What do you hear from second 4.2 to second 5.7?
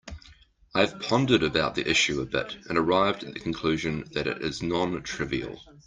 it is non-trivial.